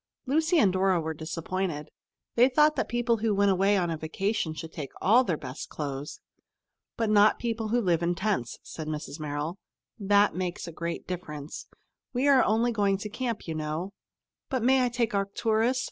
Lucy 0.25 0.57
and 0.57 0.73
Dora 0.73 0.99
were 0.99 1.13
disappointed. 1.13 1.91
They 2.33 2.49
thought 2.49 2.75
that 2.75 2.89
people 2.89 3.17
who 3.17 3.35
went 3.35 3.51
away 3.51 3.77
on 3.77 3.91
a 3.91 3.97
vacation 3.97 4.55
should 4.55 4.73
take 4.73 4.89
all 4.99 5.23
their 5.23 5.37
best 5.37 5.69
clothes. 5.69 6.19
"But 6.97 7.11
not 7.11 7.37
people 7.37 7.67
who 7.67 7.79
live 7.79 8.01
in 8.01 8.15
tents," 8.15 8.57
said 8.63 8.87
Mrs. 8.87 9.19
Merrill. 9.19 9.59
"That 9.99 10.33
makes 10.33 10.67
a 10.67 10.71
great 10.71 11.05
difference. 11.05 11.67
We 12.13 12.27
are 12.27 12.43
only 12.43 12.71
going 12.71 12.97
to 12.97 13.09
camp, 13.09 13.47
you 13.47 13.53
know." 13.53 13.93
"But 14.49 14.63
I 14.63 14.65
may 14.65 14.89
take 14.89 15.13
Arcturus?" 15.13 15.79